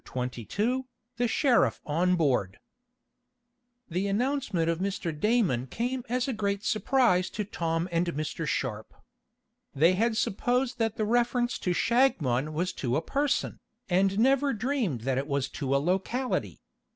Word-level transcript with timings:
Chapter 0.03 0.13
22 0.13 0.85
The 1.17 1.27
Sheriff 1.27 1.79
On 1.85 2.15
Board 2.15 2.57
The 3.87 4.07
announcement 4.07 4.67
of 4.67 4.79
Mr. 4.79 5.11
Damon 5.13 5.67
came 5.67 6.03
as 6.09 6.27
a 6.27 6.33
great 6.33 6.63
surprise 6.63 7.29
to 7.29 7.45
Tom 7.45 7.87
and 7.91 8.07
Mr. 8.07 8.47
Sharp. 8.47 8.95
They 9.75 9.93
had 9.93 10.17
supposed 10.17 10.79
that 10.79 10.95
the 10.95 11.05
reference 11.05 11.59
to 11.59 11.69
Shagmon 11.71 12.51
was 12.51 12.73
to 12.81 12.97
a 12.97 13.01
person, 13.03 13.59
and 13.91 14.17
never 14.17 14.53
dreamed 14.53 15.01
that 15.01 15.19
it 15.19 15.27
was 15.27 15.47
to 15.49 15.75
a 15.75 15.77
locality. 15.77 16.61